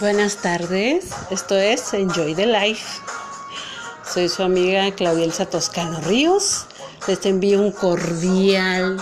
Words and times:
Buenas 0.00 0.36
tardes, 0.36 1.06
esto 1.28 1.56
es 1.56 1.92
Enjoy 1.92 2.32
the 2.32 2.46
Life. 2.46 3.00
Soy 4.08 4.28
su 4.28 4.44
amiga 4.44 4.92
Claudielsa 4.92 5.46
Toscano 5.46 6.00
Ríos. 6.02 6.66
Les 7.08 7.26
envío 7.26 7.60
un 7.60 7.72
cordial, 7.72 8.96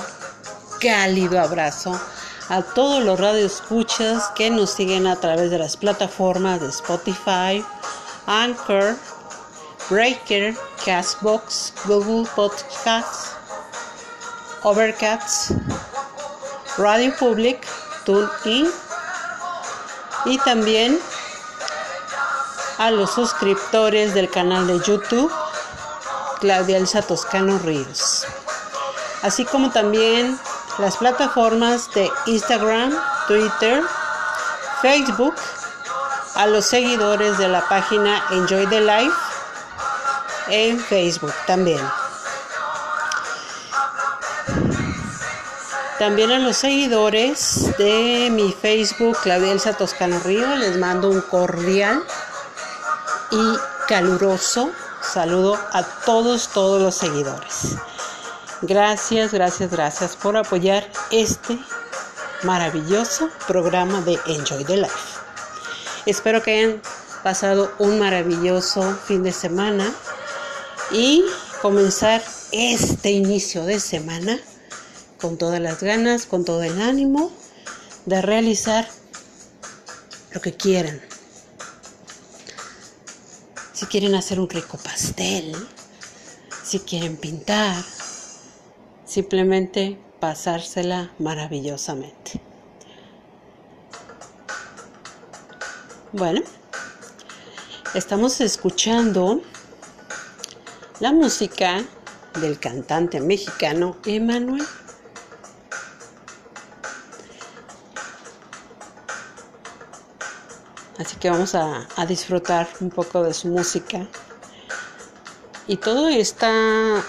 cálido 0.80 1.38
abrazo 1.38 2.00
a 2.48 2.62
todos 2.62 3.04
los 3.04 3.20
radioescuchas 3.20 4.30
que 4.36 4.48
nos 4.48 4.70
siguen 4.70 5.06
a 5.06 5.16
través 5.16 5.50
de 5.50 5.58
las 5.58 5.76
plataformas 5.76 6.62
de 6.62 6.68
Spotify, 6.68 7.62
Anchor, 8.24 8.96
Breaker, 9.90 10.56
Castbox, 10.82 11.74
Google 11.84 12.26
Podcasts, 12.34 13.32
Overcast, 14.62 15.50
Radio 16.78 17.14
Public, 17.18 17.66
TuneIn 18.06 18.70
y 20.26 20.38
también 20.38 20.98
a 22.78 22.90
los 22.90 23.12
suscriptores 23.12 24.12
del 24.14 24.28
canal 24.28 24.66
de 24.66 24.78
YouTube 24.80 25.32
Claudia 26.40 26.76
Elsa 26.76 27.00
Toscano 27.00 27.58
Ríos, 27.60 28.26
así 29.22 29.44
como 29.46 29.70
también 29.70 30.38
las 30.78 30.98
plataformas 30.98 31.90
de 31.94 32.10
Instagram, 32.26 32.92
Twitter, 33.26 33.82
Facebook, 34.82 35.34
a 36.34 36.46
los 36.46 36.66
seguidores 36.66 37.38
de 37.38 37.48
la 37.48 37.66
página 37.68 38.22
Enjoy 38.30 38.66
the 38.66 38.80
Life 38.82 39.16
en 40.48 40.78
Facebook 40.78 41.32
también. 41.46 41.80
También 45.98 46.30
a 46.30 46.38
los 46.38 46.58
seguidores 46.58 47.74
de 47.78 48.28
mi 48.30 48.52
Facebook, 48.52 49.16
Claudia 49.22 49.52
Elsa 49.52 49.72
Toscano 49.72 50.18
Río, 50.20 50.46
les 50.56 50.76
mando 50.76 51.08
un 51.08 51.22
cordial 51.22 52.02
y 53.30 53.86
caluroso 53.88 54.70
saludo 55.00 55.58
a 55.72 55.82
todos, 56.04 56.48
todos 56.48 56.82
los 56.82 56.94
seguidores. 56.96 57.76
Gracias, 58.60 59.32
gracias, 59.32 59.70
gracias 59.70 60.16
por 60.16 60.36
apoyar 60.36 60.86
este 61.10 61.58
maravilloso 62.42 63.30
programa 63.46 64.02
de 64.02 64.18
Enjoy 64.26 64.64
the 64.64 64.76
Life. 64.76 65.18
Espero 66.04 66.42
que 66.42 66.58
hayan 66.58 66.82
pasado 67.22 67.72
un 67.78 67.98
maravilloso 67.98 68.82
fin 69.06 69.22
de 69.22 69.32
semana 69.32 69.90
y 70.90 71.24
comenzar 71.62 72.22
este 72.52 73.12
inicio 73.12 73.64
de 73.64 73.80
semana 73.80 74.38
con 75.20 75.38
todas 75.38 75.60
las 75.60 75.82
ganas, 75.82 76.26
con 76.26 76.44
todo 76.44 76.62
el 76.62 76.80
ánimo 76.80 77.30
de 78.04 78.22
realizar 78.22 78.88
lo 80.32 80.40
que 80.40 80.54
quieran. 80.54 81.00
Si 83.72 83.86
quieren 83.86 84.14
hacer 84.14 84.40
un 84.40 84.48
rico 84.48 84.78
pastel, 84.78 85.54
si 86.64 86.80
quieren 86.80 87.16
pintar, 87.16 87.82
simplemente 89.04 89.98
pasársela 90.20 91.10
maravillosamente. 91.18 92.40
Bueno, 96.12 96.40
estamos 97.94 98.40
escuchando 98.40 99.42
la 101.00 101.12
música 101.12 101.84
del 102.40 102.58
cantante 102.58 103.20
mexicano 103.20 103.96
Emanuel. 104.06 104.64
Así 110.98 111.16
que 111.16 111.28
vamos 111.28 111.54
a, 111.54 111.86
disfrutar 112.08 112.68
un 112.80 112.90
poco 112.90 113.22
de 113.22 113.34
su 113.34 113.48
música. 113.48 114.06
Y 115.66 115.76
todo 115.76 116.08
esta, 116.08 117.02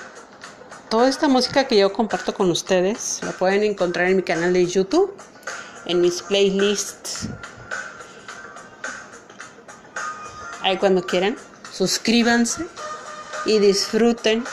toda 0.90 1.08
esta 1.08 1.30
música 1.30 1.68
que 1.68 1.78
yo 1.78 1.94
comparto 1.94 2.34
con 2.34 2.52
ustedes 2.52 3.22
la 3.24 3.32
pueden 3.32 3.64
encontrar 3.64 4.08
en 4.08 4.18
mi 4.18 4.24
canal 4.24 4.52
de 4.52 4.66
YouTube, 4.66 5.16
en 5.86 6.02
mis 6.02 6.22
playlists. 6.22 7.28
Ahí 10.64 10.78
cuando 10.78 11.06
quieran, 11.06 11.38
suscríbanse 11.72 12.68
y 13.46 13.60
disfruten 13.60 14.44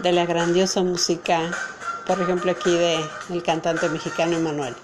de 0.00 0.12
la 0.12 0.26
grandiosa 0.26 0.82
música, 0.82 1.50
por 2.06 2.20
ejemplo 2.20 2.52
aquí 2.52 2.70
de 2.70 3.02
el 3.30 3.42
cantante 3.42 3.88
mexicano 3.88 4.36
Emanuel. 4.36 4.76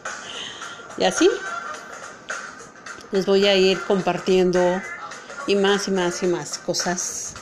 Y 0.96 1.04
así 1.04 1.28
les 3.12 3.26
voy 3.26 3.46
a 3.46 3.56
ir 3.56 3.80
compartiendo 3.82 4.60
y 5.46 5.56
más 5.56 5.88
y 5.88 5.90
más 5.90 6.22
y 6.22 6.26
más 6.26 6.58
cosas 6.58 7.34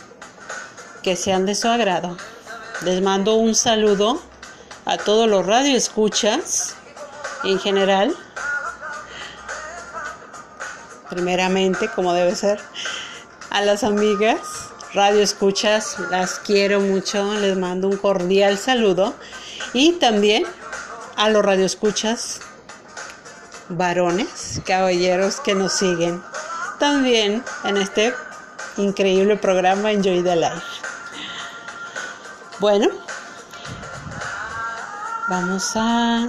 que 1.02 1.16
sean 1.16 1.46
de 1.46 1.54
su 1.54 1.68
agrado. 1.68 2.16
Les 2.82 3.02
mando 3.02 3.34
un 3.34 3.54
saludo 3.54 4.20
a 4.84 4.96
todos 4.96 5.28
los 5.28 5.44
radioescuchas 5.44 6.74
en 7.44 7.58
general. 7.58 8.16
Primeramente, 11.10 11.88
como 11.94 12.12
debe 12.14 12.34
ser, 12.34 12.60
a 13.50 13.60
las 13.62 13.84
amigas 13.84 14.38
radio 14.94 15.20
escuchas, 15.20 15.96
las 16.10 16.38
quiero 16.38 16.80
mucho, 16.80 17.34
les 17.34 17.56
mando 17.56 17.88
un 17.88 17.96
cordial 17.96 18.56
saludo 18.56 19.14
y 19.74 19.92
también 19.92 20.44
a 21.16 21.28
los 21.28 21.44
radioescuchas 21.44 22.40
varones, 23.68 24.60
caballeros 24.64 25.40
que 25.40 25.54
nos 25.54 25.72
siguen 25.72 26.22
también 26.78 27.44
en 27.64 27.76
este 27.76 28.14
increíble 28.76 29.36
programa 29.36 29.92
Enjoy 29.92 30.22
the 30.22 30.36
Life. 30.36 30.62
Bueno, 32.60 32.88
vamos 35.28 35.72
a 35.74 36.28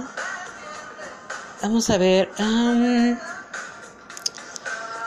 vamos 1.62 1.90
a 1.90 1.98
ver. 1.98 2.30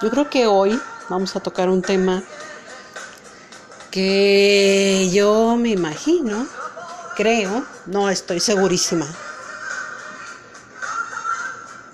yo 0.02 0.10
creo 0.10 0.30
que 0.30 0.48
hoy 0.48 0.80
vamos 1.10 1.36
a 1.36 1.40
tocar 1.40 1.70
un 1.70 1.82
tema 1.82 2.24
que 3.92 5.10
yo 5.14 5.56
me 5.56 5.70
imagino, 5.70 6.48
creo, 7.16 7.64
no 7.86 8.10
estoy 8.10 8.40
segurísima, 8.40 9.06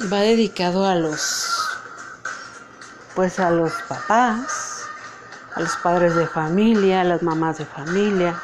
va 0.08 0.22
dedicado 0.22 0.86
a 0.86 0.96
los, 0.96 1.58
pues 3.16 3.40
a 3.40 3.52
los 3.52 3.74
papás, 3.84 4.86
a 5.56 5.60
los 5.60 5.76
padres 5.78 6.16
de 6.16 6.26
familia, 6.26 7.02
a 7.02 7.04
las 7.04 7.22
mamás 7.22 7.58
de 7.58 7.66
familia, 7.66 8.40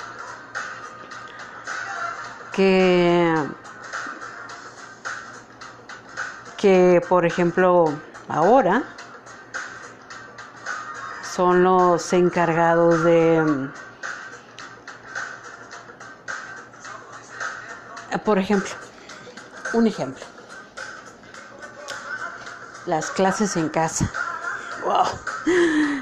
que, 2.51 3.33
que 6.57 7.01
por 7.07 7.25
ejemplo 7.25 7.93
ahora 8.27 8.83
son 11.23 11.63
los 11.63 12.11
encargados 12.11 13.03
de, 13.05 13.69
por 18.23 18.39
ejemplo, 18.39 18.71
un 19.73 19.87
ejemplo 19.87 20.34
las 22.85 23.11
clases 23.11 23.55
en 23.57 23.69
casa. 23.69 24.09
Wow. 24.83 25.05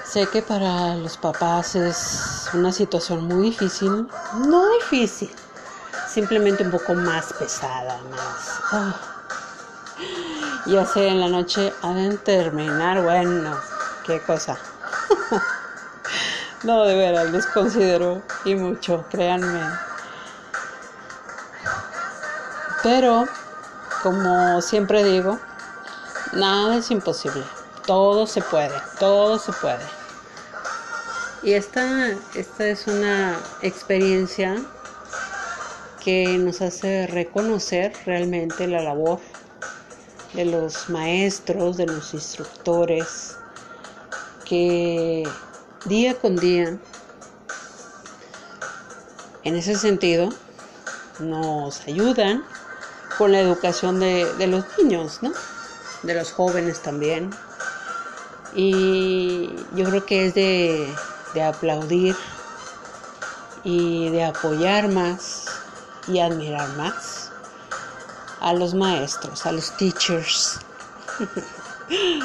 Sé 0.04 0.26
que 0.26 0.42
para 0.42 0.96
los 0.96 1.16
papás 1.16 1.76
es 1.76 2.48
una 2.54 2.72
situación 2.72 3.24
muy 3.26 3.50
difícil, 3.50 4.08
no 4.48 4.68
difícil, 4.70 5.30
simplemente 6.16 6.62
un 6.62 6.70
poco 6.70 6.94
más 6.94 7.30
pesada, 7.34 8.00
más... 8.10 8.60
Ah. 8.72 8.94
Ya 10.64 10.86
sé, 10.86 11.08
en 11.08 11.20
la 11.20 11.28
noche 11.28 11.74
de 11.82 12.16
terminar, 12.16 13.02
bueno, 13.02 13.54
qué 14.06 14.18
cosa. 14.22 14.56
no, 16.64 16.84
de 16.84 16.94
veras, 16.94 17.30
les 17.32 17.44
considero 17.44 18.22
y 18.46 18.54
mucho, 18.54 19.04
créanme. 19.10 19.60
Pero, 22.82 23.26
como 24.02 24.62
siempre 24.62 25.04
digo, 25.04 25.38
nada 26.32 26.76
es 26.76 26.90
imposible. 26.90 27.44
Todo 27.86 28.26
se 28.26 28.40
puede, 28.40 28.74
todo 28.98 29.38
se 29.38 29.52
puede. 29.52 29.84
Y 31.42 31.52
esta, 31.52 32.08
esta 32.34 32.64
es 32.64 32.86
una 32.86 33.36
experiencia 33.60 34.56
que 36.06 36.38
nos 36.38 36.62
hace 36.62 37.08
reconocer 37.08 37.92
realmente 38.06 38.68
la 38.68 38.80
labor 38.80 39.18
de 40.34 40.44
los 40.44 40.88
maestros, 40.88 41.76
de 41.78 41.86
los 41.86 42.14
instructores, 42.14 43.36
que 44.44 45.24
día 45.86 46.14
con 46.14 46.36
día, 46.36 46.78
en 49.42 49.56
ese 49.56 49.74
sentido, 49.74 50.28
nos 51.18 51.80
ayudan 51.88 52.44
con 53.18 53.32
la 53.32 53.40
educación 53.40 53.98
de, 53.98 54.46
los 54.46 54.64
niños, 54.78 55.18
¿no? 55.22 55.32
De 56.04 56.14
los 56.14 56.30
jóvenes 56.30 56.82
también. 56.82 57.30
Y 58.54 59.50
yo 59.74 59.84
creo 59.86 60.06
que 60.06 60.26
es 60.26 60.34
de, 60.34 60.86
de 61.34 61.42
aplaudir 61.42 62.14
y 63.64 64.08
de 64.10 64.22
apoyar 64.22 64.86
más 64.86 65.55
y 66.08 66.20
admirar 66.20 66.68
más 66.76 67.30
a 68.40 68.52
los 68.52 68.74
maestros, 68.74 69.46
a 69.46 69.52
los 69.52 69.76
teachers. 69.76 70.58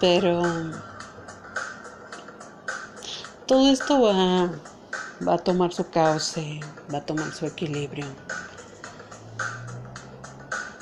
Pero 0.00 0.42
todo 3.46 3.68
esto 3.70 4.00
va, 4.00 4.50
va 5.26 5.34
a 5.34 5.38
tomar 5.38 5.72
su 5.72 5.88
cauce, 5.90 6.60
va 6.92 6.98
a 6.98 7.06
tomar 7.06 7.32
su 7.32 7.46
equilibrio. 7.46 8.06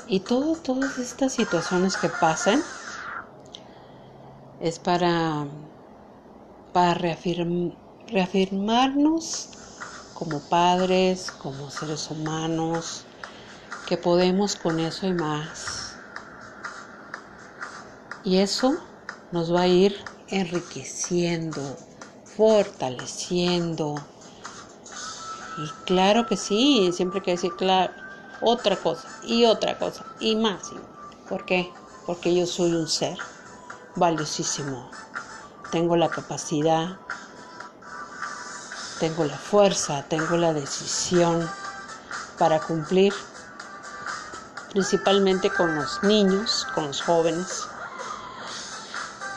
Y 0.06 0.20
todo, 0.20 0.54
todas 0.56 0.98
estas 0.98 1.32
situaciones 1.32 1.96
que 1.96 2.08
pasan 2.08 2.62
es 4.60 4.78
para, 4.78 5.46
para 6.72 6.96
reafirmarnos 8.10 9.48
como 10.14 10.40
padres, 10.40 11.30
como 11.30 11.70
seres 11.70 12.10
humanos, 12.10 13.04
que 13.86 13.96
podemos 13.96 14.56
con 14.56 14.80
eso 14.80 15.06
y 15.06 15.12
más. 15.12 15.94
Y 18.24 18.38
eso 18.38 18.76
nos 19.30 19.54
va 19.54 19.62
a 19.62 19.68
ir 19.68 19.96
enriqueciendo, 20.28 21.76
fortaleciendo. 22.24 23.94
Y 25.56 25.68
claro 25.84 26.26
que 26.26 26.36
sí, 26.36 26.90
siempre 26.92 27.20
hay 27.20 27.24
que 27.24 27.30
decir, 27.32 27.52
claro, 27.56 27.92
otra 28.40 28.76
cosa 28.76 29.08
y 29.22 29.44
otra 29.44 29.78
cosa 29.78 30.04
y 30.18 30.36
más. 30.36 30.70
¿Por 31.28 31.44
qué? 31.44 31.72
Porque 32.06 32.34
yo 32.34 32.46
soy 32.46 32.74
un 32.74 32.88
ser 32.88 33.18
valiosísimo. 33.96 34.90
Tengo 35.70 35.96
la 35.96 36.08
capacidad, 36.08 36.98
tengo 38.98 39.24
la 39.24 39.36
fuerza, 39.36 40.04
tengo 40.08 40.36
la 40.36 40.52
decisión 40.52 41.48
para 42.38 42.60
cumplir, 42.60 43.12
principalmente 44.72 45.50
con 45.50 45.74
los 45.74 46.02
niños, 46.02 46.66
con 46.74 46.86
los 46.86 47.00
jóvenes, 47.02 47.66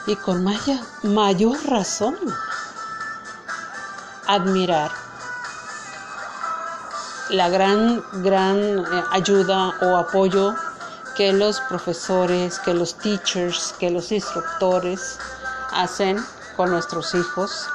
y 0.08 0.16
con 0.16 0.44
mayor 1.04 1.58
razón 1.68 2.18
admirar 4.28 4.92
la 7.30 7.50
gran, 7.50 8.04
gran 8.24 8.60
eh, 8.60 9.04
ayuda 9.12 9.74
o 9.82 9.98
apoyo 9.98 10.54
que 11.16 11.32
los 11.32 11.60
profesores, 11.62 12.60
que 12.60 12.74
los 12.74 12.98
teachers, 12.98 13.74
que 13.80 13.90
los 13.90 14.12
instructores 14.12 15.18
hacen 15.72 16.18
con 16.58 16.72
nuestros 16.72 17.14
hijos. 17.16 17.68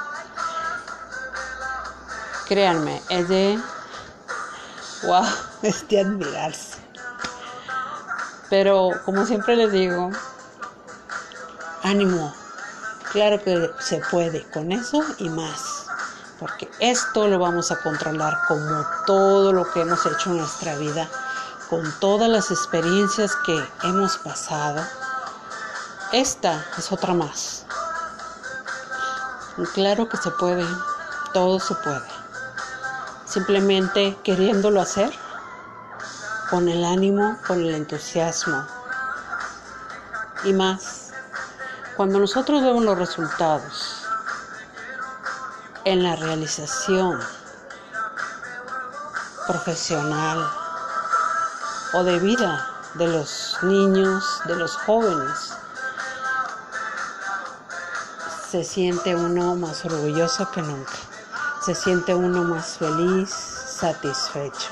Créanme, 2.47 3.01
es 3.09 3.27
de, 3.29 3.59
wow, 5.03 5.25
es 5.61 5.87
de 5.87 6.01
admirarse. 6.01 6.77
Pero 8.49 8.91
como 9.05 9.25
siempre 9.25 9.55
les 9.55 9.71
digo, 9.71 10.09
ánimo, 11.83 12.33
claro 13.11 13.43
que 13.43 13.69
se 13.79 14.01
puede 14.09 14.43
con 14.51 14.71
eso 14.71 15.03
y 15.17 15.29
más 15.29 15.77
porque 16.39 16.69
esto 16.79 17.27
lo 17.27 17.39
vamos 17.39 17.71
a 17.71 17.81
controlar 17.81 18.37
como 18.47 18.85
todo 19.05 19.51
lo 19.53 19.69
que 19.71 19.81
hemos 19.81 20.05
hecho 20.05 20.29
en 20.31 20.37
nuestra 20.37 20.75
vida, 20.75 21.09
con 21.69 21.91
todas 21.99 22.29
las 22.29 22.51
experiencias 22.51 23.35
que 23.45 23.69
hemos 23.83 24.17
pasado. 24.17 24.81
Esta 26.11 26.65
es 26.77 26.91
otra 26.91 27.13
más. 27.13 27.65
claro 29.73 30.07
que 30.07 30.17
se 30.17 30.31
puede, 30.31 30.65
todo 31.33 31.59
se 31.59 31.75
puede. 31.75 32.16
Simplemente 33.37 34.17
queriéndolo 34.23 34.81
hacer 34.81 35.13
con 36.49 36.67
el 36.67 36.83
ánimo, 36.83 37.37
con 37.45 37.61
el 37.61 37.75
entusiasmo 37.75 38.65
y 40.43 40.53
más. 40.53 41.11
Cuando 41.95 42.17
nosotros 42.19 42.63
vemos 42.63 42.83
los 42.83 42.97
resultados, 42.97 44.07
en 45.85 46.01
la 46.01 46.15
realización 46.15 47.19
profesional 49.45 50.43
o 51.93 52.03
de 52.03 52.17
vida 52.17 52.67
de 52.95 53.07
los 53.07 53.55
niños, 53.61 54.41
de 54.45 54.55
los 54.55 54.75
jóvenes. 54.77 55.53
Se 58.49 58.63
siente 58.63 59.13
uno 59.13 59.55
más 59.55 59.85
orgulloso 59.85 60.49
que 60.49 60.63
nunca. 60.63 61.06
Se 61.67 61.75
siente 61.75 62.15
uno 62.15 62.45
más 62.45 62.77
feliz, 62.77 63.29
satisfecho 63.29 64.69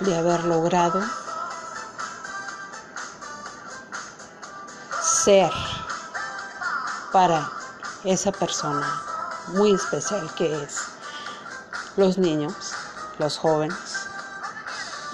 de 0.00 0.14
haber 0.14 0.44
logrado 0.44 1.02
ser 5.00 5.50
para 7.12 7.50
esa 8.04 8.30
persona 8.30 8.86
muy 9.54 9.72
especial 9.72 10.30
que 10.34 10.64
es 10.64 10.80
los 11.96 12.18
niños, 12.18 12.74
los 13.18 13.38
jóvenes, 13.38 14.06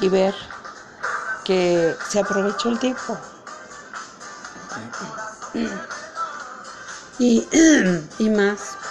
y 0.01 0.09
ver 0.09 0.35
que 1.45 1.97
se 2.09 2.19
aprovechó 2.19 2.71
el 2.71 2.81
tiempo. 2.81 3.17
Y, 7.21 7.47
y 8.19 8.31
más 8.31 8.82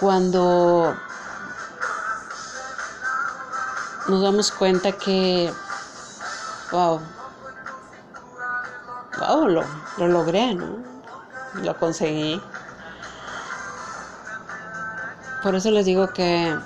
cuando 0.00 0.96
nos 4.08 4.22
damos 4.22 4.50
cuenta 4.50 4.92
que, 4.92 5.52
wow, 6.72 7.00
wow, 9.18 9.46
lo, 9.46 9.64
lo 9.98 10.08
logré, 10.08 10.54
¿no? 10.54 10.78
Lo 11.62 11.78
conseguí. 11.78 12.42
Por 15.42 15.54
eso 15.54 15.70
les 15.70 15.84
digo 15.84 16.08
que 16.08 16.58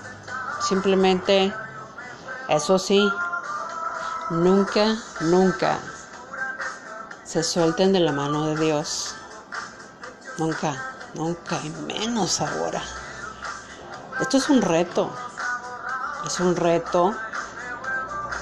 simplemente, 0.60 1.52
eso 2.48 2.78
sí, 2.78 3.10
nunca, 4.30 4.96
nunca 5.20 5.78
se 7.24 7.42
suelten 7.42 7.92
de 7.92 8.00
la 8.00 8.12
mano 8.12 8.46
de 8.46 8.64
Dios. 8.64 9.16
Nunca, 10.38 10.74
nunca, 11.14 11.60
y 11.64 11.70
menos 11.70 12.40
ahora. 12.40 12.82
Esto 14.20 14.36
es 14.36 14.48
un 14.48 14.62
reto, 14.62 15.10
es 16.24 16.38
un 16.38 16.54
reto. 16.54 17.14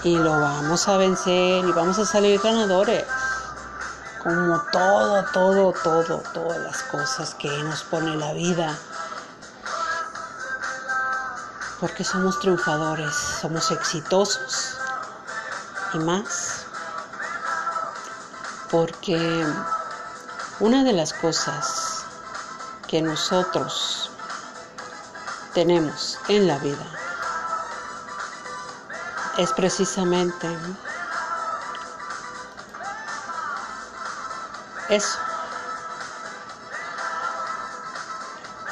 Y 0.05 0.17
lo 0.17 0.33
vamos 0.33 0.87
a 0.88 0.97
vencer 0.99 1.64
y 1.64 1.73
vamos 1.73 1.99
a 1.99 2.05
salir 2.05 2.41
ganadores. 2.41 3.05
Como 4.23 4.61
todo, 4.71 5.25
todo, 5.33 5.73
todo, 5.83 6.23
todas 6.35 6.59
las 6.59 6.83
cosas 6.85 7.35
que 7.37 7.49
nos 7.49 7.83
pone 7.85 8.14
la 8.17 8.33
vida. 8.35 8.76
Porque 11.81 12.05
somos 12.05 12.38
triunfadores, 12.41 13.14
somos 13.41 13.71
exitosos. 13.71 14.76
Y 15.95 15.99
más, 16.00 16.67
porque 18.71 19.47
una 20.61 20.85
de 20.85 20.93
las 20.93 21.12
cosas 21.12 22.05
que 22.88 23.02
nosotros 23.02 24.01
tenemos 25.54 26.18
en 26.28 26.47
la 26.47 26.59
vida 26.59 26.85
es 29.38 29.52
precisamente 29.52 30.49
eso, 34.88 35.18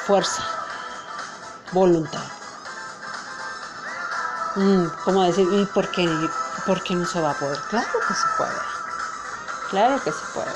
fuerza, 0.06 0.44
voluntad 1.72 2.25
mm, 4.56 4.87
¿cómo 5.04 5.22
decir? 5.22 5.49
¿Y 5.52 5.64
por 5.66 5.90
qué, 5.90 6.06
por 6.66 6.82
qué 6.82 6.94
no 6.94 7.06
se 7.06 7.20
va 7.20 7.30
a 7.30 7.38
poder? 7.38 7.58
Claro 7.68 7.88
que 8.06 8.14
se 8.14 8.26
puede. 8.37 8.60
Claro 9.70 10.02
que 10.02 10.12
se 10.12 10.26
puede. 10.34 10.52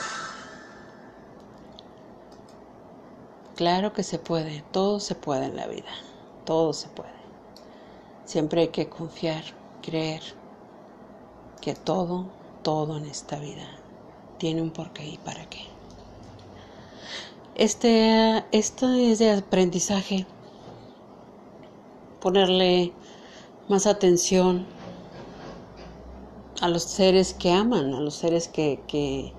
Claro 3.56 3.92
que 3.92 4.02
se 4.02 4.18
puede. 4.18 4.62
Todo 4.72 5.00
se 5.00 5.14
puede 5.14 5.46
en 5.46 5.56
la 5.56 5.66
vida. 5.66 5.90
Todo 6.44 6.72
se 6.72 6.88
puede. 6.88 7.10
Siempre 8.24 8.62
hay 8.62 8.68
que 8.68 8.88
confiar, 8.88 9.44
creer 9.82 10.22
que 11.60 11.74
todo, 11.74 12.26
todo 12.62 12.96
en 12.96 13.06
esta 13.06 13.38
vida 13.38 13.66
tiene 14.38 14.60
un 14.60 14.70
porqué 14.70 15.06
y 15.06 15.18
para 15.18 15.48
qué. 15.48 15.60
Este, 17.54 18.44
esto 18.52 18.92
es 18.92 19.18
de 19.18 19.30
aprendizaje. 19.30 20.26
Ponerle 22.20 22.92
más 23.68 23.86
atención 23.86 24.66
a 26.60 26.68
los 26.68 26.82
seres 26.82 27.34
que 27.34 27.52
aman, 27.52 27.94
a 27.94 28.00
los 28.00 28.14
seres 28.14 28.48
que, 28.48 28.80
que, 28.86 29.32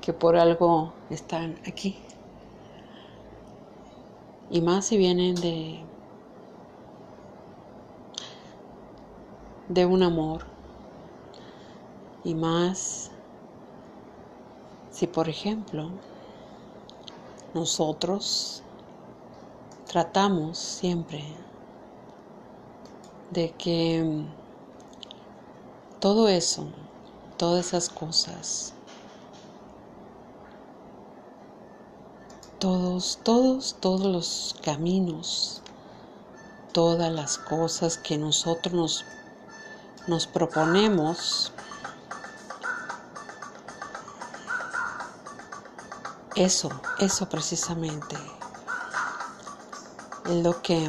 que 0.00 0.12
por 0.12 0.36
algo 0.36 0.92
están 1.10 1.58
aquí. 1.66 1.96
Y 4.50 4.60
más 4.60 4.86
si 4.86 4.96
vienen 4.96 5.34
de, 5.34 5.84
de 9.68 9.86
un 9.86 10.02
amor. 10.02 10.44
Y 12.24 12.34
más 12.34 13.10
si, 14.90 15.06
por 15.06 15.28
ejemplo, 15.28 15.90
nosotros 17.54 18.62
tratamos 19.86 20.58
siempre 20.58 21.22
de 23.30 23.52
que 23.52 24.24
todo 26.00 26.28
eso, 26.28 26.68
todas 27.36 27.66
esas 27.66 27.88
cosas, 27.88 28.74
todos, 32.58 33.18
todos, 33.22 33.76
todos 33.80 34.06
los 34.06 34.56
caminos, 34.62 35.62
todas 36.72 37.12
las 37.12 37.38
cosas 37.38 37.98
que 37.98 38.18
nosotros 38.18 38.74
nos, 38.74 39.04
nos 40.06 40.26
proponemos 40.26 41.52
Eso, 46.38 46.70
eso 47.00 47.28
precisamente 47.28 48.16
lo 50.24 50.62
que 50.62 50.88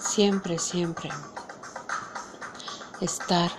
siempre, 0.00 0.58
siempre 0.58 1.10
estar 3.02 3.50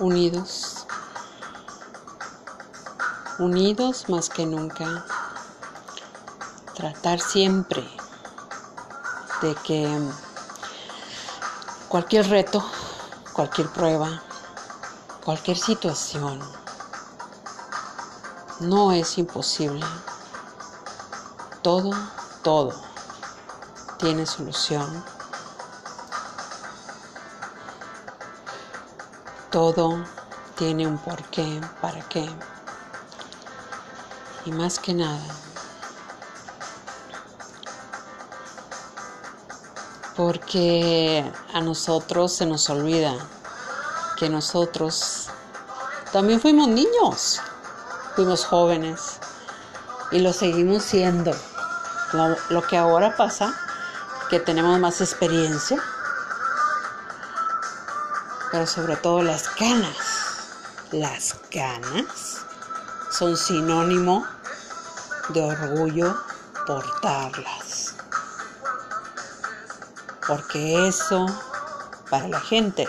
unidos, 0.00 0.86
unidos 3.38 4.08
más 4.08 4.30
que 4.30 4.46
nunca, 4.46 5.04
tratar 6.74 7.20
siempre 7.20 7.86
de 9.42 9.54
que 9.64 10.12
Cualquier 11.92 12.26
reto, 12.30 12.64
cualquier 13.34 13.68
prueba, 13.68 14.22
cualquier 15.22 15.58
situación 15.58 16.40
no 18.60 18.92
es 18.92 19.18
imposible. 19.18 19.84
Todo, 21.60 21.90
todo 22.42 22.72
tiene 23.98 24.24
solución. 24.24 25.04
Todo 29.52 30.04
tiene 30.56 30.86
un 30.86 30.98
porqué, 30.98 31.60
para 31.80 32.00
qué. 32.08 32.28
Y 34.46 34.50
más 34.50 34.80
que 34.80 34.94
nada, 34.94 35.22
porque 40.16 41.30
a 41.52 41.60
nosotros 41.60 42.32
se 42.32 42.46
nos 42.46 42.68
olvida 42.70 43.14
que 44.18 44.28
nosotros 44.28 45.28
también 46.12 46.40
fuimos 46.40 46.68
niños, 46.68 47.40
fuimos 48.14 48.44
jóvenes 48.44 49.18
y 50.10 50.18
lo 50.18 50.32
seguimos 50.32 50.82
siendo. 50.82 51.32
Lo, 52.50 52.62
que 52.66 52.76
ahora 52.76 53.16
pasa, 53.16 53.54
que 54.28 54.38
tenemos 54.38 54.78
más 54.78 55.00
experiencia, 55.00 55.82
pero 58.52 58.66
sobre 58.66 58.96
todo 58.96 59.22
las 59.22 59.48
canas. 59.48 59.96
Las 60.92 61.34
canas 61.50 62.44
son 63.10 63.36
sinónimo 63.36 64.26
de 65.30 65.40
orgullo 65.40 66.14
portarlas 66.66 67.94
porque 70.26 70.88
eso 70.88 71.26
para 72.10 72.28
la 72.28 72.40
gente 72.40 72.88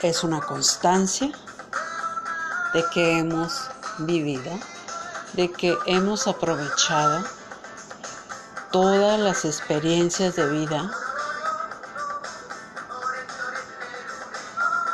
es 0.00 0.24
una 0.24 0.40
constancia 0.40 1.30
de 2.72 2.84
que 2.92 3.18
hemos 3.18 3.68
vivido, 3.98 4.58
de 5.34 5.50
que 5.50 5.76
hemos 5.86 6.26
aprovechado 6.26 7.24
todas 8.70 9.18
las 9.20 9.44
experiencias 9.44 10.36
de 10.36 10.48
vida 10.48 10.90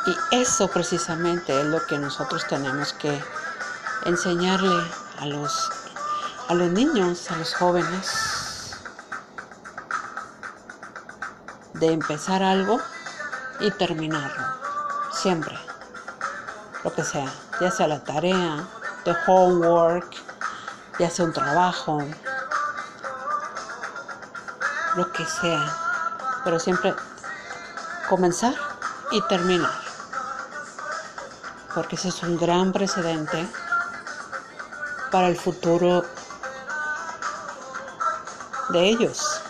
y 0.09 0.37
eso 0.37 0.68
precisamente 0.68 1.61
es 1.61 1.66
lo 1.66 1.85
que 1.87 1.99
nosotros 1.99 2.47
tenemos 2.47 2.94
que 2.94 3.23
enseñarle 4.07 4.83
a 5.18 5.27
los 5.27 5.71
a 6.49 6.55
los 6.55 6.71
niños, 6.71 7.31
a 7.31 7.37
los 7.37 7.55
jóvenes 7.55 8.79
de 11.75 11.92
empezar 11.92 12.42
algo 12.42 12.81
y 13.61 13.71
terminarlo. 13.73 14.47
Siempre. 15.12 15.59
Lo 16.85 16.94
que 16.94 17.05
sea. 17.05 17.31
Ya 17.61 17.71
sea 17.71 17.88
la 17.88 18.03
tarea, 18.03 18.66
de 19.05 19.14
homework, 19.27 20.11
ya 20.99 21.11
sea 21.11 21.27
un 21.27 21.33
trabajo, 21.35 22.03
lo 24.97 25.12
que 25.12 25.27
sea. 25.27 25.66
Pero 26.44 26.59
siempre 26.59 26.94
comenzar 28.09 28.55
y 29.11 29.21
terminar. 29.23 29.88
Porque 31.75 31.97
ese 31.97 32.09
es 32.09 32.23
un 32.23 32.37
gran 32.37 32.73
precedente 32.73 33.47
para 35.11 35.29
el 35.29 35.37
futuro 35.37 36.05
de 38.71 38.89
ellos. 38.89 39.43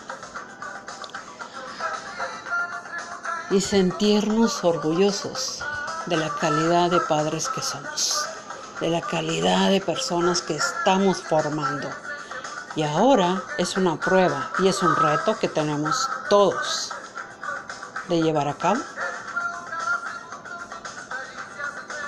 y 3.51 3.61
sentirnos 3.61 4.63
orgullosos 4.63 5.63
de 6.05 6.17
la 6.17 6.29
calidad 6.29 6.91
de 6.91 6.99
padres 7.01 7.49
que 7.49 7.61
somos, 7.61 8.23
de 8.79 8.89
la 8.89 9.01
calidad 9.01 9.69
de 9.69 9.81
personas 9.81 10.41
que 10.41 10.55
estamos 10.55 11.21
formando. 11.23 11.89
Y 12.75 12.83
ahora 12.83 13.41
es 13.57 13.75
una 13.75 13.99
prueba 13.99 14.51
y 14.59 14.67
es 14.67 14.83
un 14.83 14.95
reto 14.95 15.37
que 15.39 15.47
tenemos 15.47 16.07
todos 16.29 16.91
de 18.07 18.21
llevar 18.21 18.47
a 18.47 18.53
cabo. 18.53 18.79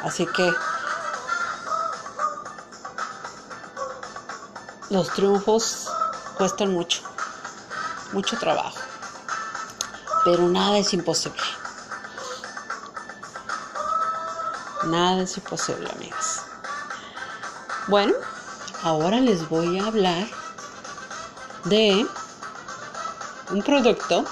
Así 0.03 0.25
que 0.25 0.51
los 4.89 5.09
triunfos 5.13 5.89
cuestan 6.37 6.73
mucho, 6.73 7.01
mucho 8.13 8.37
trabajo 8.37 8.91
pero 10.23 10.47
nada 10.47 10.77
es 10.77 10.93
imposible. 10.93 11.41
Nada 14.85 15.23
es 15.23 15.37
imposible, 15.37 15.89
amigas. 15.91 16.43
Bueno, 17.87 18.13
ahora 18.83 19.19
les 19.19 19.47
voy 19.49 19.79
a 19.79 19.87
hablar 19.87 20.27
de 21.65 22.05
un 23.51 23.63
producto 23.63 24.25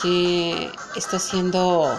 que 0.00 0.72
está 0.94 1.16
haciendo 1.16 1.98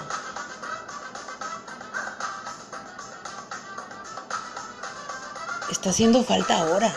está 5.81 5.89
haciendo 5.89 6.23
falta 6.23 6.59
ahora. 6.59 6.93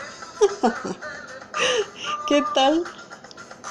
¿Qué 2.29 2.45
tal? 2.55 2.85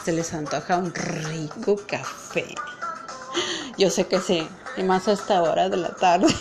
se 0.04 0.12
les 0.12 0.34
antoja 0.34 0.78
un 0.78 0.92
rico 0.94 1.80
café. 1.88 2.56
Yo 3.78 3.92
sé 3.92 4.08
que 4.08 4.20
sí, 4.20 4.50
y 4.76 4.82
más 4.82 5.08
a 5.08 5.12
esta 5.14 5.42
hora 5.44 5.70
de 5.70 5.78
la 5.78 5.90
tarde. 5.90 6.28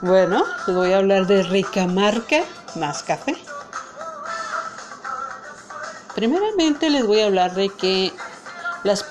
Bueno, 0.00 0.44
les 0.66 0.74
voy 0.74 0.92
a 0.92 0.96
hablar 0.96 1.28
de 1.28 1.44
rica 1.44 1.86
marca 1.86 2.38
más 2.74 3.04
café. 3.04 3.36
Primeramente 6.16 6.90
les 6.90 7.06
voy 7.06 7.20
a 7.20 7.26
hablar 7.26 7.54
de 7.54 7.68
que 7.68 8.12
las, 8.82 9.04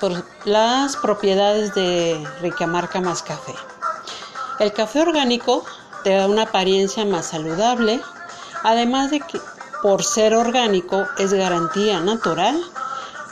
propiedades 0.96 1.74
de 1.74 2.22
rica 2.42 2.66
marca 2.66 3.00
más 3.00 3.22
café. 3.22 3.54
El 4.58 4.74
café 4.74 5.00
orgánico 5.00 5.64
te 6.02 6.14
da 6.14 6.26
una 6.26 6.42
apariencia 6.42 7.04
más 7.04 7.26
saludable, 7.26 8.00
además 8.62 9.10
de 9.10 9.20
que 9.20 9.40
por 9.82 10.04
ser 10.04 10.34
orgánico 10.34 11.06
es 11.18 11.32
garantía 11.32 12.00
natural, 12.00 12.60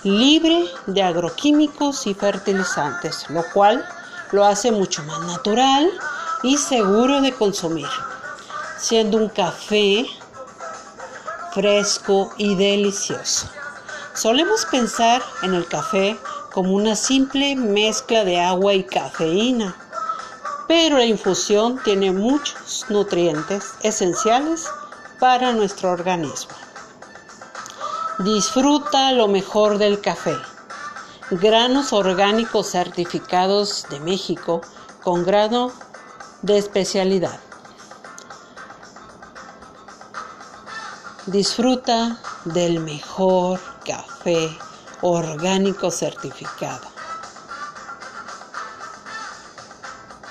libre 0.03 0.65
de 0.87 1.03
agroquímicos 1.03 2.07
y 2.07 2.15
fertilizantes, 2.15 3.29
lo 3.29 3.45
cual 3.53 3.87
lo 4.33 4.45
hace 4.45 4.73
mucho 4.73 5.03
más 5.05 5.21
natural 5.21 5.91
y 6.43 6.57
seguro 6.57 7.21
de 7.21 7.33
consumir, 7.33 7.89
siendo 8.79 9.19
un 9.19 9.29
café 9.29 10.07
fresco 11.53 12.33
y 12.37 12.55
delicioso. 12.55 13.49
Solemos 14.15 14.67
pensar 14.67 15.23
en 15.43 15.55
el 15.55 15.67
café 15.67 16.17
como 16.53 16.75
una 16.75 16.97
simple 16.97 17.55
mezcla 17.57 18.25
de 18.25 18.41
agua 18.41 18.75
y 18.75 18.85
cafeína, 18.85 19.77
pero 20.71 20.99
la 20.99 21.05
infusión 21.05 21.83
tiene 21.83 22.13
muchos 22.13 22.87
nutrientes 22.91 23.73
esenciales 23.83 24.69
para 25.19 25.51
nuestro 25.51 25.91
organismo. 25.91 26.53
Disfruta 28.21 29.11
lo 29.11 29.27
mejor 29.27 29.79
del 29.79 30.01
café. 30.01 30.37
Granos 31.33 31.93
orgánicos 31.93 32.69
certificados 32.69 33.85
de 33.91 33.99
México 33.99 34.61
con 35.03 35.25
grano 35.25 35.73
de 36.43 36.59
especialidad. 36.59 37.41
Disfruta 41.27 42.21
del 42.45 42.79
mejor 42.79 43.59
café 43.85 44.57
orgánico 45.01 45.91
certificado. 45.91 46.90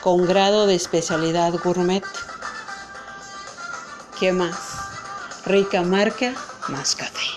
Con 0.10 0.26
grado 0.26 0.66
de 0.66 0.74
especialidad 0.74 1.54
gourmet. 1.64 2.04
¿Qué 4.20 4.32
más? 4.32 4.58
Rica 5.46 5.84
marca, 5.84 6.34
más 6.68 6.96
café. 6.96 7.28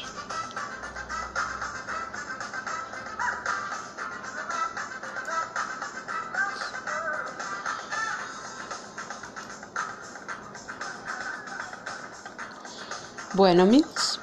Bueno, 13.34 13.64
amigos. 13.64 14.18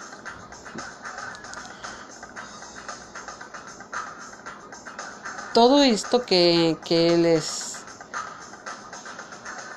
Todo 5.53 5.83
esto 5.83 6.25
que, 6.25 6.79
les 6.89 7.68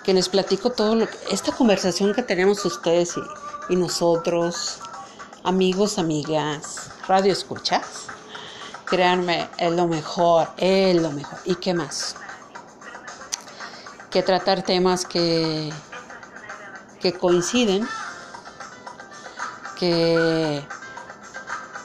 que 0.04 0.14
les 0.14 0.28
platico 0.28 0.70
todo 0.70 0.94
lo 0.94 1.08
esta 1.30 1.52
conversación 1.52 2.14
que 2.14 2.22
tenemos 2.22 2.64
ustedes 2.64 3.14
y, 3.68 3.76
nosotros, 3.76 4.80
amigos, 5.44 5.98
amigas, 5.98 6.90
radio 7.06 7.32
escuchas, 7.32 8.06
créanme, 8.84 9.48
es 9.56 9.72
lo 9.72 9.86
mejor, 9.86 10.48
es 10.56 11.00
lo 11.00 11.10
mejor. 11.10 11.38
¿Y 11.44 11.54
qué 11.54 11.72
más? 11.72 12.16
Que 14.10 14.22
tratar 14.22 14.62
temas 14.62 15.06
que, 15.06 15.72
que 17.00 17.12
coinciden 17.14 17.88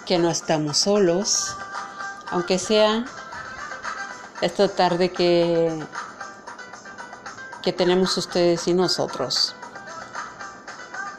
que, 0.05 0.17
no 0.19 0.29
estamos 0.29 0.77
solos, 0.77 1.55
aunque 2.29 2.59
sea 2.59 3.05
esta 4.41 4.67
tarde 4.67 5.11
que, 5.11 5.83
que 7.67 7.73
tenemos 7.73 8.15
ustedes 8.17 8.65
y 8.69 8.73
nosotros. 8.73 9.53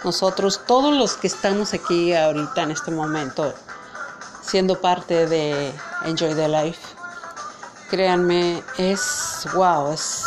Nosotros, 0.03 0.63
todos 0.67 0.97
los 0.97 1.13
que 1.13 1.27
estamos 1.27 1.75
aquí 1.75 2.15
ahorita 2.15 2.63
en 2.63 2.71
este 2.71 2.91
momento, 2.91 3.53
siendo 4.41 4.81
parte 4.81 5.27
de 5.27 5.71
Enjoy 6.07 6.35
the 6.35 6.49
Life, 6.49 6.81
créanme, 7.91 8.65
es 8.79 9.47
wow, 9.53 9.93
es 9.93 10.25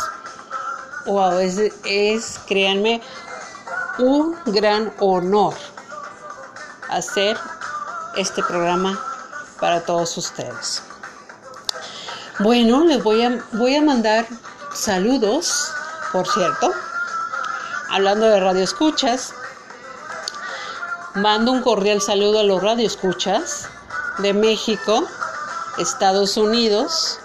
wow, 1.06 1.38
es, 1.40 1.58
es 1.84 2.38
créanme, 2.46 3.02
un 3.98 4.36
gran 4.46 4.94
honor 5.00 5.54
hacer 6.88 7.36
este 8.16 8.44
programa 8.44 8.96
para 9.58 9.80
todos 9.80 10.16
ustedes. 10.16 10.84
Bueno, 12.38 12.84
les 12.84 13.02
voy 13.02 13.24
a, 13.24 13.44
voy 13.54 13.74
a 13.74 13.82
mandar 13.82 14.24
saludos, 14.72 15.71
por 16.12 16.28
cierto. 16.28 16.72
Hablando 17.90 18.26
de 18.26 18.40
radio 18.40 18.62
escuchas, 18.62 19.34
mando 21.14 21.52
un 21.52 21.62
cordial 21.62 22.00
saludo 22.00 22.40
a 22.40 22.42
los 22.42 22.62
radio 22.62 22.86
escuchas 22.86 23.68
de 24.18 24.32
México, 24.32 25.04
Estados 25.78 26.36
Unidos, 26.36 27.18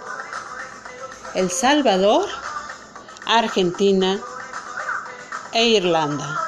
El 1.34 1.52
Salvador, 1.52 2.28
Argentina 3.26 4.19
e 5.54 5.65
Irlanda. 5.65 6.39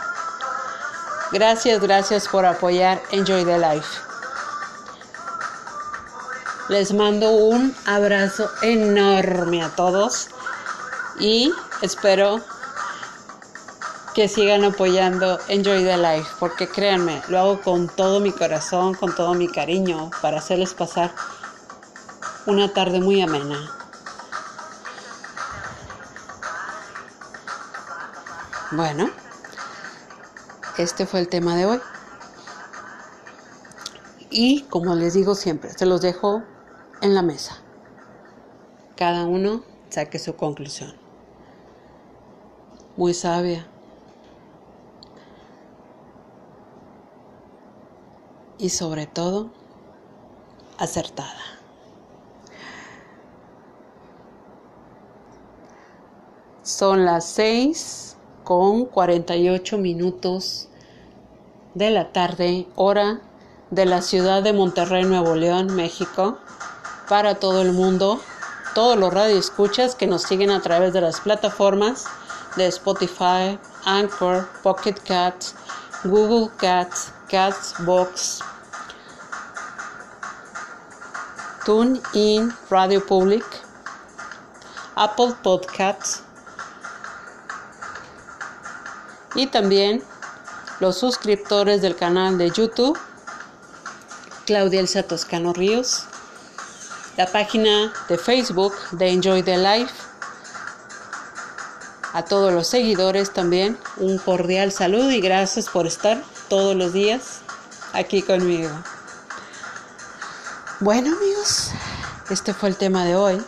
Gracias, 1.31 1.79
gracias 1.81 2.27
por 2.27 2.45
apoyar 2.45 3.01
Enjoy 3.11 3.45
the 3.45 3.57
Life. 3.57 4.01
Les 6.69 6.93
mando 6.93 7.31
un 7.31 7.75
abrazo 7.85 8.49
enorme 8.61 9.63
a 9.63 9.69
todos 9.69 10.27
y 11.19 11.53
espero 11.81 12.41
que 14.13 14.27
sigan 14.27 14.63
apoyando 14.63 15.39
Enjoy 15.47 15.83
the 15.83 15.97
Life, 15.97 16.29
porque 16.39 16.67
créanme, 16.67 17.21
lo 17.29 17.39
hago 17.39 17.61
con 17.61 17.87
todo 17.87 18.19
mi 18.19 18.31
corazón, 18.31 18.93
con 18.93 19.15
todo 19.15 19.33
mi 19.33 19.47
cariño, 19.47 20.09
para 20.21 20.39
hacerles 20.39 20.73
pasar 20.73 21.13
una 22.45 22.73
tarde 22.73 22.99
muy 22.99 23.21
amena. 23.21 23.71
Bueno. 28.71 29.09
Este 30.77 31.05
fue 31.05 31.19
el 31.19 31.27
tema 31.27 31.57
de 31.57 31.65
hoy. 31.65 31.81
Y 34.29 34.61
como 34.69 34.95
les 34.95 35.13
digo 35.13 35.35
siempre, 35.35 35.71
se 35.71 35.85
los 35.85 36.01
dejo 36.01 36.41
en 37.01 37.15
la 37.15 37.21
mesa. 37.21 37.57
Cada 38.95 39.25
uno 39.25 39.63
saque 39.89 40.19
su 40.19 40.37
conclusión. 40.37 41.08
Muy 42.99 43.13
sabia. 43.13 43.65
Y 48.57 48.71
sobre 48.71 49.07
todo, 49.07 49.51
acertada. 50.77 51.39
Son 56.61 57.05
las 57.05 57.23
seis 57.23 58.17
con 58.43 58.83
48 58.83 59.77
minutos 59.77 60.67
de 61.75 61.91
la 61.91 62.11
tarde, 62.11 62.67
hora 62.75 63.21
de 63.71 63.85
la 63.85 64.01
ciudad 64.01 64.43
de 64.43 64.51
Monterrey, 64.51 65.05
Nuevo 65.05 65.35
León, 65.35 65.73
México, 65.73 66.37
para 67.07 67.35
todo 67.35 67.61
el 67.61 67.71
mundo, 67.71 68.19
todos 68.75 68.97
los 68.97 69.13
radioescuchas 69.13 69.95
que 69.95 70.05
nos 70.05 70.23
siguen 70.23 70.51
a 70.51 70.61
través 70.61 70.91
de 70.91 70.99
las 70.99 71.21
plataformas 71.21 72.05
de 72.55 72.67
Spotify, 72.67 73.59
Anchor, 73.85 74.47
Pocket 74.63 74.95
Cats, 75.05 75.55
Google 76.03 76.49
Cats, 76.57 77.11
Box, 77.79 78.41
TuneIn, 81.65 82.53
Radio 82.69 83.05
Public, 83.05 83.45
Apple 84.95 85.35
Podcasts 85.43 86.23
y 89.35 89.47
también 89.47 90.03
los 90.79 90.97
suscriptores 90.97 91.81
del 91.81 91.95
canal 91.95 92.37
de 92.37 92.49
YouTube, 92.49 92.97
Claudia 94.45 94.79
Elsa 94.79 95.03
Toscano 95.03 95.53
Ríos, 95.53 96.05
la 97.17 97.27
página 97.27 97.93
de 98.07 98.17
Facebook 98.17 98.73
de 98.91 99.09
Enjoy 99.09 99.43
the 99.43 99.57
Life, 99.57 100.08
a 102.19 102.25
todos 102.25 102.51
los 102.51 102.67
seguidores 102.67 103.31
también 103.31 103.79
un 103.95 104.17
cordial 104.17 104.73
saludo 104.73 105.09
y 105.09 105.21
gracias 105.21 105.69
por 105.69 105.87
estar 105.87 106.21
todos 106.49 106.75
los 106.75 106.91
días 106.91 107.39
aquí 107.93 108.21
conmigo. 108.21 108.69
Bueno 110.81 111.15
amigos, 111.15 111.71
este 112.29 112.53
fue 112.53 112.67
el 112.67 112.75
tema 112.75 113.05
de 113.05 113.15
hoy, 113.15 113.41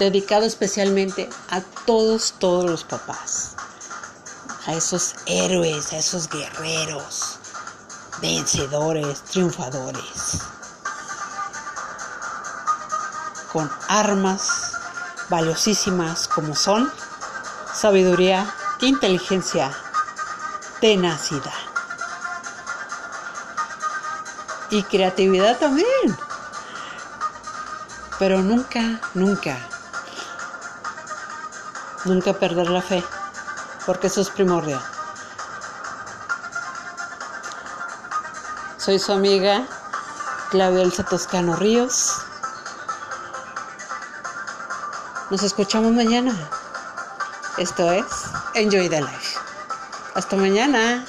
dedicado 0.00 0.46
especialmente 0.46 1.30
a 1.48 1.60
todos, 1.86 2.34
todos 2.40 2.68
los 2.68 2.82
papás 2.82 3.54
a 4.66 4.74
esos 4.74 5.14
héroes, 5.26 5.92
a 5.92 5.98
esos 5.98 6.28
guerreros, 6.28 7.38
vencedores, 8.20 9.22
triunfadores, 9.22 10.40
con 13.52 13.70
armas 13.86 14.72
valiosísimas 15.30 16.26
como 16.26 16.56
son 16.56 16.90
sabiduría, 17.78 18.52
inteligencia, 18.80 19.70
tenacidad 20.80 21.54
y 24.70 24.82
creatividad 24.82 25.56
también. 25.58 26.18
Pero 28.18 28.42
nunca, 28.42 29.00
nunca, 29.14 29.56
nunca 32.04 32.32
perder 32.32 32.68
la 32.68 32.82
fe, 32.82 33.04
porque 33.86 34.08
eso 34.08 34.22
es 34.22 34.30
primordial. 34.30 34.82
Soy 38.76 38.98
su 38.98 39.12
amiga 39.12 39.64
Claudia 40.50 40.82
Elsa 40.82 41.04
Toscano 41.04 41.54
Ríos. 41.54 42.12
Nos 45.30 45.44
escuchamos 45.44 45.92
mañana. 45.92 46.34
Esto 47.58 47.90
es 47.90 48.04
Enjoy 48.54 48.88
the 48.88 49.00
Life. 49.00 49.36
Hasta 50.14 50.36
mañana. 50.36 51.04